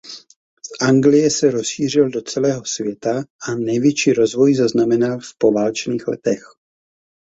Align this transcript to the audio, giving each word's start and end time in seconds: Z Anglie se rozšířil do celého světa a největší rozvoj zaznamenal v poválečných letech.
Z 0.65 0.71
Anglie 0.81 1.29
se 1.31 1.51
rozšířil 1.51 2.09
do 2.09 2.21
celého 2.21 2.65
světa 2.65 3.23
a 3.47 3.55
největší 3.55 4.13
rozvoj 4.13 4.55
zaznamenal 4.55 5.19
v 5.19 5.35
poválečných 5.37 6.07
letech. 6.07 6.43